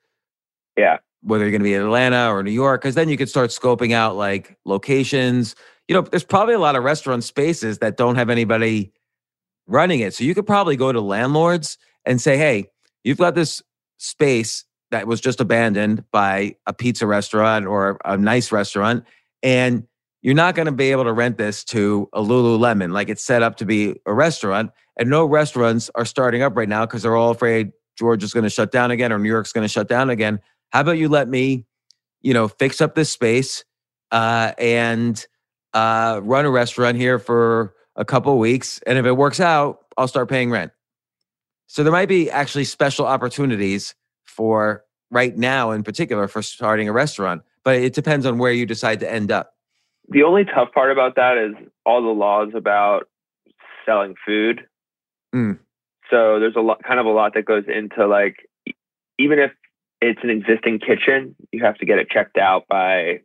[0.79, 0.99] Yeah.
[1.23, 3.51] Whether you're going to be in Atlanta or New York, because then you could start
[3.51, 5.57] scoping out like locations.
[5.89, 8.93] You know, there's probably a lot of restaurant spaces that don't have anybody
[9.67, 10.15] running it.
[10.15, 12.71] So you could probably go to landlords and say, "Hey,
[13.05, 13.63] you've got this
[13.99, 19.05] space that was just abandoned by a pizza restaurant or a nice restaurant,
[19.43, 19.87] and
[20.23, 22.93] you're not going to be able to rent this to a Lululemon.
[22.93, 26.69] Like it's set up to be a restaurant, and no restaurants are starting up right
[26.69, 29.65] now because they're all afraid Georgia's going to shut down again or New York's going
[29.65, 30.41] to shut down again.
[30.71, 31.65] How about you let me,
[32.23, 33.65] you know, fix up this space
[34.11, 35.25] uh, and
[35.73, 39.85] uh, run a restaurant here for a couple of weeks, and if it works out,
[39.97, 40.73] I'll start paying rent.
[41.67, 46.93] So there might be actually special opportunities for right now, in particular, for starting a
[46.93, 49.55] restaurant, but it depends on where you decide to end up.
[50.09, 51.55] The only tough part about that is
[51.85, 53.09] all the laws about
[53.85, 54.67] selling food.
[55.35, 55.59] Mm.
[56.11, 58.49] So there's a lot, kind of a lot that goes into like,
[59.19, 59.51] even if
[60.01, 63.21] it's an existing kitchen, you have to get it checked out by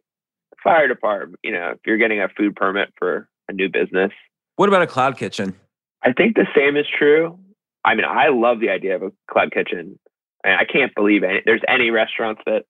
[0.64, 1.40] fire department.
[1.44, 4.12] You know, if you're getting a food permit for a new business,
[4.62, 5.56] What about a cloud kitchen?
[6.04, 7.36] I think the same is true.
[7.84, 9.98] I mean, I love the idea of a cloud kitchen,
[10.44, 12.66] and I can't believe any, there's any restaurants that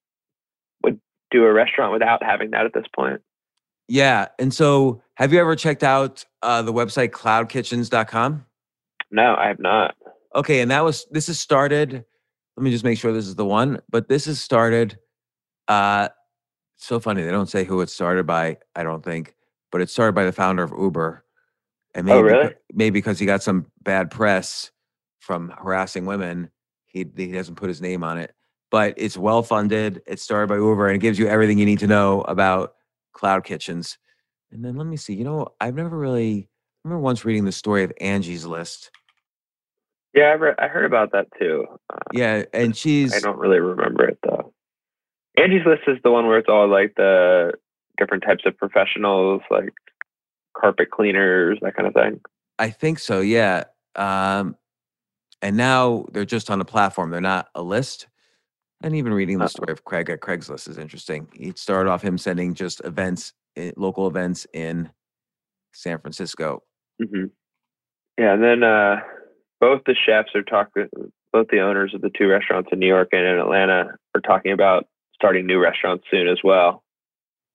[0.85, 1.01] would
[1.31, 3.19] do a restaurant without having that at this point.
[3.89, 4.29] Yeah.
[4.39, 8.45] And so have you ever checked out uh, the website cloudkitchens.com?
[9.11, 9.93] No, I have not.
[10.33, 10.61] Okay.
[10.61, 12.05] And that was, this is started,
[12.55, 14.97] let me just make sure this is the one, but this is started,
[15.67, 16.07] uh,
[16.77, 17.21] so funny.
[17.21, 19.35] They don't say who it started by, I don't think,
[19.73, 21.25] but it started by the founder of Uber.
[21.93, 22.55] And maybe, Oh, really?
[22.73, 24.71] maybe because he got some bad press
[25.19, 26.49] from harassing women,
[26.87, 28.33] he, he doesn't put his name on it.
[28.69, 30.01] But it's well funded.
[30.07, 32.75] It's started by Uber and it gives you everything you need to know about
[33.13, 33.97] cloud kitchens.
[34.51, 35.13] And then let me see.
[35.13, 36.47] You know, I've never really
[36.83, 38.89] I remember once reading the story of Angie's List.
[40.13, 41.65] Yeah, I, re- I heard about that too.
[41.89, 44.53] Uh, Yeah, and she's I don't really remember it though.
[45.37, 47.53] Angie's List is the one where it's all like the
[47.97, 49.73] different types of professionals, like
[50.61, 52.21] carpet cleaners, that kind of thing.
[52.59, 53.63] I think so, yeah.
[53.95, 54.55] Um,
[55.41, 57.09] and now they're just on a platform.
[57.09, 58.07] They're not a list.
[58.83, 61.27] And even reading the story of Craig at Craigslist is interesting.
[61.33, 63.33] He started off him sending just events,
[63.75, 64.91] local events in
[65.73, 66.63] San Francisco.
[66.99, 67.25] hmm
[68.17, 68.97] Yeah, and then uh,
[69.59, 70.87] both the chefs are talking.
[71.31, 74.51] Both the owners of the two restaurants in New York and in Atlanta are talking
[74.51, 76.83] about starting new restaurants soon as well.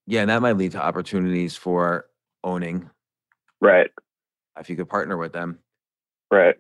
[0.07, 2.07] Yeah, and that might lead to opportunities for
[2.45, 2.89] owning
[3.61, 3.91] Right.
[4.59, 5.59] if you could partner with them.
[6.31, 6.57] Right.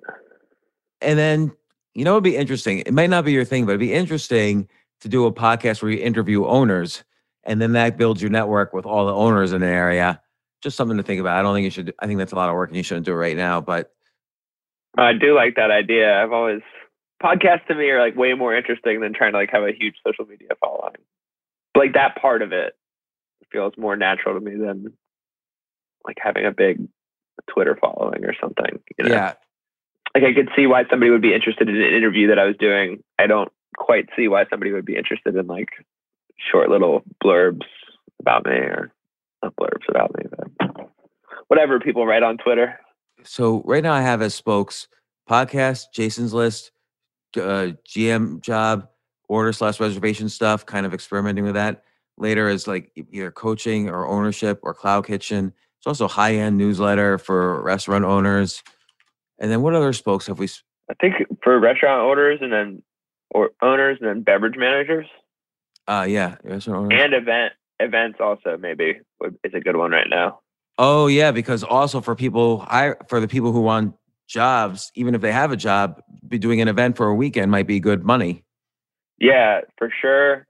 [1.00, 1.52] And then,
[1.94, 2.80] you know, it'd be interesting.
[2.80, 4.68] It might not be your thing, but it'd be interesting
[5.00, 7.04] to do a podcast where you interview owners
[7.44, 10.20] and then that builds your network with all the owners in an area.
[10.62, 11.38] Just something to think about.
[11.38, 13.06] I don't think you should, I think that's a lot of work and you shouldn't
[13.06, 13.92] do it right now, but
[14.98, 16.20] I do like that idea.
[16.20, 16.62] I've always
[17.22, 19.96] podcasts to me are like way more interesting than trying to like have a huge
[20.06, 20.96] social media following.
[21.76, 22.74] Like that part of it
[23.52, 24.92] feels more natural to me than
[26.06, 26.86] like having a big
[27.48, 28.80] Twitter following or something.
[28.98, 29.14] You know?
[29.14, 29.34] yeah,
[30.14, 32.56] Like I could see why somebody would be interested in an interview that I was
[32.58, 33.02] doing.
[33.18, 35.70] I don't quite see why somebody would be interested in like
[36.50, 37.66] short little blurbs
[38.20, 38.92] about me or
[39.42, 40.90] not blurbs about me, but
[41.48, 42.78] whatever people write on Twitter.
[43.22, 44.88] so right now I have as spokes
[45.28, 46.70] podcast, Jason's list,
[47.36, 48.88] uh, GM job,
[49.28, 51.82] order slash reservation stuff, kind of experimenting with that.
[52.18, 55.52] Later is like either coaching or ownership or cloud kitchen.
[55.86, 58.60] It's also high end newsletter for restaurant owners.
[59.38, 60.48] And then what other spokes have we?
[60.90, 61.14] I think
[61.44, 62.82] for restaurant owners and then
[63.30, 65.06] or owners and then beverage managers
[65.86, 67.00] Uh, yeah, restaurant owners.
[67.00, 68.98] and event events also maybe
[69.44, 70.40] is a good one right now.
[70.76, 73.94] oh yeah, because also for people, I for the people who want
[74.26, 77.68] jobs, even if they have a job, be doing an event for a weekend might
[77.68, 78.42] be good money.
[79.18, 80.46] Yeah, for sure.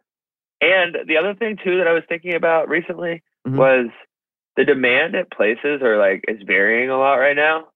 [0.62, 3.56] And the other thing too that I was thinking about recently Mhm.
[3.58, 3.90] was
[4.56, 7.68] the demand at places are like is varying a lot right now.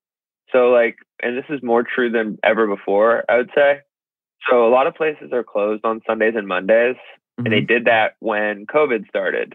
[0.53, 3.81] So like and this is more true than ever before, I would say.
[4.49, 6.97] So a lot of places are closed on Sundays and Mondays.
[7.39, 9.55] and they did that when COVID started.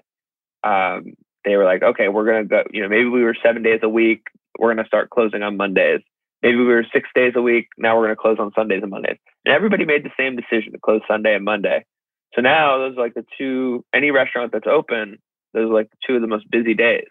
[0.64, 1.14] Um,
[1.44, 2.64] they were like, okay, we're gonna go.
[2.72, 4.24] You know, maybe we were seven days a week.
[4.60, 6.02] We're gonna start closing on Mondays.
[6.42, 7.70] Maybe we were six days a week.
[7.78, 9.18] Now we're gonna close on Sundays and Mondays.
[9.46, 11.86] And everybody made the same decision to close Sunday and Monday.
[12.34, 13.84] So now those are like the two.
[13.94, 15.20] Any restaurant that's open,
[15.56, 17.08] those are like two of the most busy days.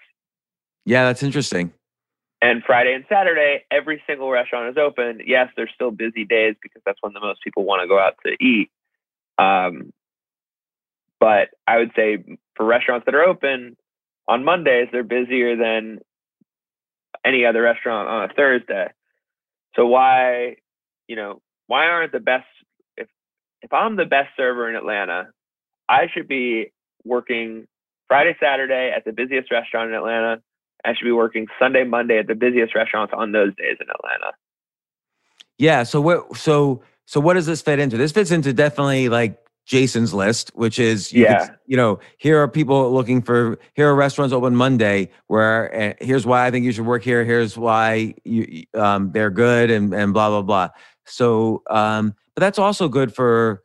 [0.85, 1.73] Yeah, that's interesting.
[2.43, 5.21] And Friday and Saturday, every single restaurant is open.
[5.27, 8.17] Yes, they're still busy days because that's when the most people want to go out
[8.27, 8.71] to eat.
[9.39, 9.93] Um,
[11.19, 12.19] but I would say
[12.55, 13.79] for restaurants that are open
[14.29, 16.01] on Mondays, they're busier than
[17.25, 18.89] any other restaurant on a Thursday.
[19.75, 20.57] So why,
[21.09, 22.45] you know, why aren't the best?
[22.99, 23.09] If
[23.63, 25.29] if I'm the best server in Atlanta,
[25.89, 26.73] I should be
[27.05, 27.67] working
[28.09, 30.43] Friday, Saturday at the busiest restaurant in Atlanta.
[30.85, 34.33] I should be working Sunday, Monday at the busiest restaurants on those days in Atlanta.
[35.59, 35.83] Yeah.
[35.85, 36.37] So what?
[36.37, 37.97] So so what does this fit into?
[37.97, 41.49] This fits into definitely like Jason's list, which is you could- Yeah.
[41.67, 46.27] you know here are people looking for here are restaurants open Monday where uh, here's
[46.27, 47.25] why I think you should work here.
[47.25, 50.69] Here's why you um, they're good and and blah blah blah.
[51.07, 53.63] So um, but that's also good for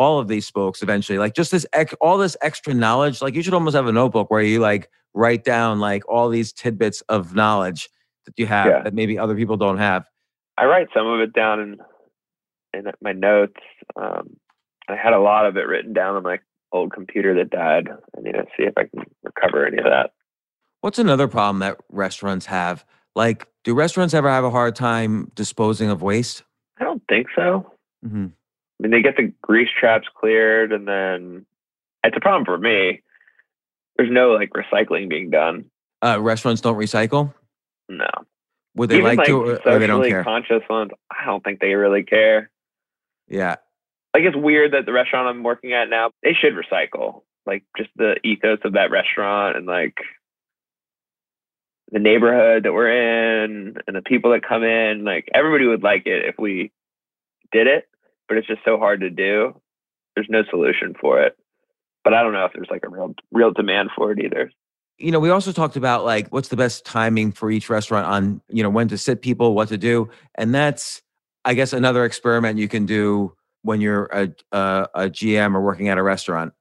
[0.00, 1.18] all of these spokes eventually.
[1.18, 3.20] Like just this ex- all this extra knowledge.
[3.20, 6.52] Like you should almost have a notebook where you like write down like all these
[6.52, 7.88] tidbits of knowledge
[8.24, 8.82] that you have Yeah.
[8.82, 10.04] that maybe other people don't have.
[10.56, 11.76] I write some of it down in
[12.72, 13.60] in my notes.
[13.96, 14.36] Um,
[14.88, 16.38] I had a lot of it written down on my
[16.72, 17.88] old computer that died.
[18.16, 20.12] I need to see if I can recover any of that.
[20.80, 22.84] What's another problem that restaurants have?
[23.14, 26.42] Like, do restaurants ever have a hard time disposing of waste?
[26.80, 27.70] I don't think so.
[28.02, 28.28] hmm
[28.80, 31.44] I mean, they get the grease traps cleared, and then
[32.02, 33.02] it's a problem for me.
[33.96, 35.66] There's no like recycling being done.
[36.02, 37.34] Uh, restaurants don't recycle.
[37.90, 38.08] No,
[38.76, 40.24] Would they even like, to, or, or they don't care?
[40.24, 40.92] conscious ones.
[41.10, 42.50] I don't think they really care.
[43.28, 43.56] yeah,
[44.14, 47.22] like it's weird that the restaurant I'm working at now, they should recycle.
[47.44, 49.98] Like just the ethos of that restaurant and like
[51.90, 56.06] the neighborhood that we're in and the people that come in, like everybody would like
[56.06, 56.70] it if we
[57.52, 57.88] did it,
[58.30, 59.60] but it's just so hard to do.
[60.14, 61.36] There's no solution for it.
[62.04, 64.52] But I don't know if there's like a real real demand for it either.
[64.98, 68.40] you know, we also talked about like what's the best timing for each restaurant on
[68.48, 71.02] you know when to sit people, what to do, and that's
[71.44, 75.88] I guess another experiment you can do when you're a a, a GM or working
[75.88, 76.52] at a restaurant.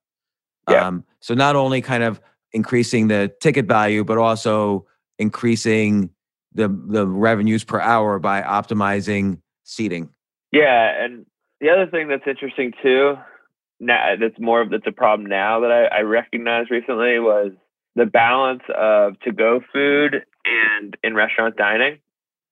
[0.68, 0.88] Yeah.
[0.88, 2.20] Um, so not only kind of
[2.52, 4.88] increasing the ticket value, but also
[5.20, 6.10] increasing
[6.52, 10.10] the the revenues per hour by optimizing seating.
[10.52, 11.28] Yeah, and
[11.62, 13.16] the other thing that's interesting too,
[13.80, 17.52] now that's more of that's a problem now that I, I recognized recently was
[17.96, 22.00] the balance of to go food and in restaurant dining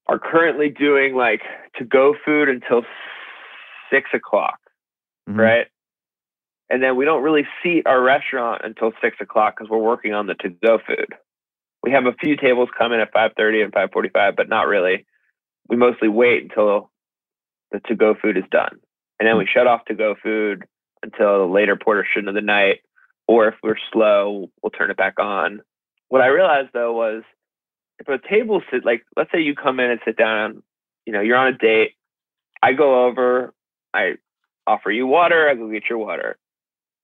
[0.08, 1.42] are currently doing like
[1.78, 2.84] to go food until
[3.92, 4.60] six o'clock,
[5.30, 5.38] Mhm.
[5.38, 5.68] right?
[6.70, 10.28] And then we don't really seat our restaurant until six o'clock because we're working on
[10.28, 11.14] the to go food.
[11.84, 14.50] We have a few tables come in at five thirty and five forty five, but
[14.50, 15.06] not really.
[15.70, 16.90] We mostly wait until
[17.72, 18.80] the to go food is done.
[19.20, 20.66] And then we shut off to go food
[21.04, 22.82] until a later portion of the night.
[23.28, 25.62] Or if we're slow, we'll turn it back on.
[26.10, 27.24] What I realized though was
[28.00, 30.64] if a table sit like let's say you come in and sit down,
[31.06, 31.94] you know, you're on a date.
[32.62, 33.54] I go over,
[33.94, 34.16] I
[34.66, 36.38] offer you water, I go get your water.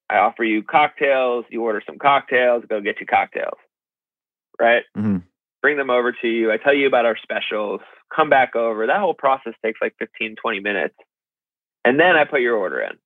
[0.09, 3.57] I offer you cocktails, you order some cocktails, go get you cocktails.
[4.59, 4.83] Right?
[4.97, 5.17] Mm-hmm.
[5.61, 6.51] Bring them over to you.
[6.51, 7.81] I tell you about our specials,
[8.13, 8.85] come back over.
[8.85, 10.95] That whole process takes like 15, 20 minutes.
[11.85, 12.97] And then I put your order in.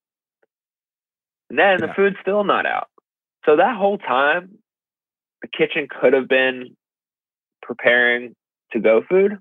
[1.49, 2.89] And then the food's still not out.
[3.45, 4.57] So that whole time,
[5.41, 6.75] the kitchen could have been
[7.61, 8.36] preparing
[8.73, 9.38] to go food.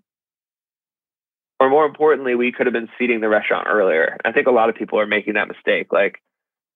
[1.59, 4.17] Or more importantly, we could have been seating the restaurant earlier.
[4.25, 5.89] I think a lot of people are making that mistake.
[5.91, 6.23] Like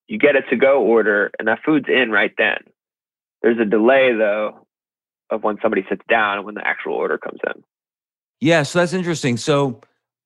[0.09, 2.59] you get a to go order and that food's in right then.
[3.43, 4.67] There's a delay though
[5.31, 7.63] of when somebody sits down and when the actual order comes in.
[8.41, 9.37] Yeah, so that's interesting.
[9.37, 9.81] So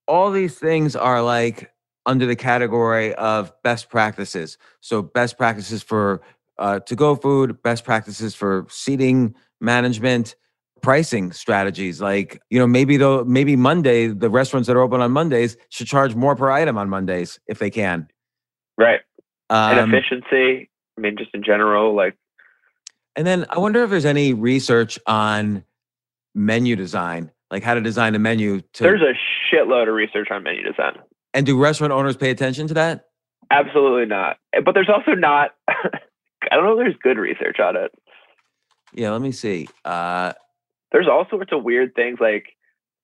[0.06, 1.73] all these things are like
[2.06, 4.58] under the category of best practices.
[4.80, 6.20] So best practices for
[6.58, 10.36] uh, to go food, best practices for seating management,
[10.82, 12.00] pricing strategies.
[12.00, 15.86] Like you know, maybe though maybe Monday the restaurants that are open on Mondays should
[15.86, 18.08] charge more per item on Mondays if they can.
[18.76, 19.00] Right.
[19.50, 20.70] And Um, efficiency.
[20.96, 22.16] I mean, just in general, like
[23.16, 25.64] And then I wonder if there's any research on
[26.34, 29.14] menu design, like how to design a menu to there's a
[29.50, 30.98] shitload of research on menu design.
[31.34, 33.06] And do restaurant owners pay attention to that?
[33.50, 34.38] Absolutely not.
[34.64, 35.50] But there's also not.
[35.68, 36.72] I don't know.
[36.72, 37.92] if There's good research on it.
[38.94, 39.68] Yeah, let me see.
[39.84, 40.32] Uh
[40.92, 42.46] There's all sorts of weird things like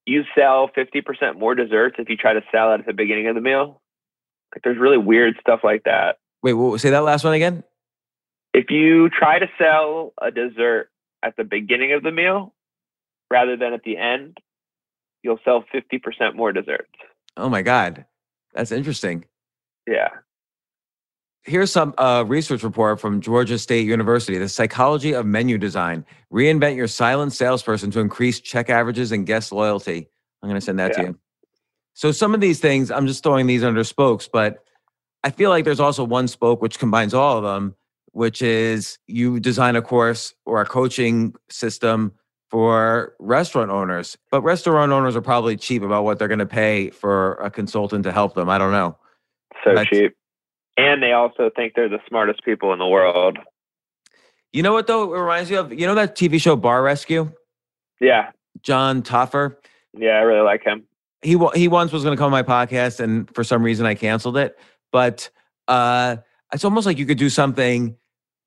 [0.07, 3.35] you sell 50% more desserts if you try to sell it at the beginning of
[3.35, 3.81] the meal.
[4.55, 6.19] Like there's really weird stuff like that.
[6.43, 7.63] wait, what, say that last one again?
[8.55, 10.89] If you try to sell a dessert
[11.23, 12.53] at the beginning of the meal
[13.31, 14.39] rather than at the end,
[15.23, 16.91] you'll sell 50% more desserts.
[17.37, 18.07] Oh my god.
[18.55, 19.25] That's interesting.
[19.87, 20.09] Yeah.
[21.43, 24.37] Here's some uh, research report from Georgia State University.
[24.39, 26.05] The psychology of menu design.
[26.33, 30.09] Reinvent your silent salesperson to increase check averages and guest loyalty.
[30.43, 31.19] I'm going to send that to you.
[31.95, 34.65] So some of these things, I'm just throwing these under spokes, but
[35.25, 37.75] I feel like there's also one spoke which combines all of them,
[38.13, 42.13] which is you design a course or a coaching system
[42.51, 44.19] for restaurant owners.
[44.31, 48.05] But restaurant owners are probably cheap about what they're going to pay for a consultant
[48.05, 48.49] to help them.
[48.49, 48.97] I don't know.
[49.65, 50.17] So That's- cheap.
[50.77, 53.39] And they also think they're the smartest people in the world.
[54.53, 55.15] You know what though?
[55.15, 57.31] It reminds me of you know that TV show Bar Rescue.
[58.01, 58.31] Yeah.
[58.63, 59.57] Jon Taffer.
[59.97, 60.13] Yeah.
[60.13, 60.85] I really like him.
[61.23, 63.95] He he once was going to come on my podcast, and for some reason I
[63.95, 64.59] canceled it.
[64.91, 65.29] But
[65.69, 66.17] uh,
[66.53, 67.97] it's almost like you could do something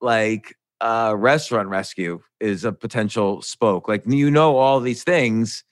[0.01, 3.87] like uh, restaurant rescue is a potential spoke.
[3.87, 5.63] Like you know all these things,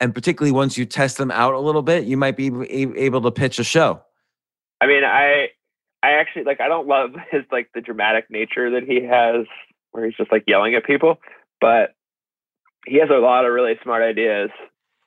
[0.00, 2.46] and particularly once you test them out a little bit, you might be
[2.96, 4.00] able to pitch a show.
[4.80, 5.48] I mean, I
[6.04, 9.46] I actually like I don't love his like the dramatic nature that he has
[9.90, 11.18] where he's just like yelling at people,
[11.60, 11.94] but
[12.86, 14.50] he has a lot of really smart ideas.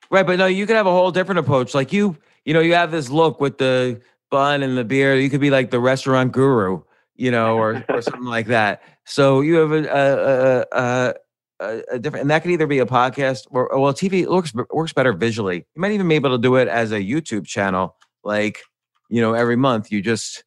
[0.10, 1.74] Right, but no, you could have a whole different approach.
[1.74, 5.16] Like you, you know, you have this look with the bun and the beer.
[5.16, 6.82] You could be like the restaurant guru,
[7.18, 8.82] you know, or or something like that.
[9.06, 11.14] So you have a a, a,
[11.60, 14.54] a, a different, and that could either be a podcast or or, well, TV looks
[14.72, 15.66] works better visually.
[15.76, 17.96] You might even be able to do it as a YouTube channel.
[18.24, 18.62] Like,
[19.10, 20.44] you know, every month you just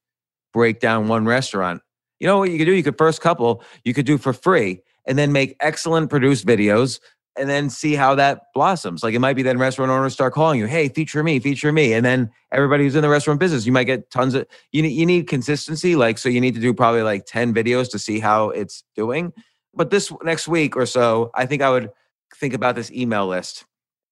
[0.52, 1.82] break down one restaurant.
[2.18, 2.74] You know what you could do?
[2.74, 7.00] You could first couple you could do for free, and then make excellent produced videos
[7.36, 9.02] and then see how that blossoms.
[9.02, 11.92] Like it might be then restaurant owners start calling you, hey, feature me, feature me.
[11.92, 14.90] And then everybody who's in the restaurant business, you might get tons of you need
[14.90, 15.96] you need consistency.
[15.96, 19.32] Like so you need to do probably like 10 videos to see how it's doing.
[19.74, 21.90] But this next week or so, I think I would
[22.36, 23.64] think about this email list.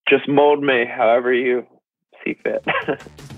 [0.09, 1.67] Just mold me however you
[2.25, 2.65] see fit.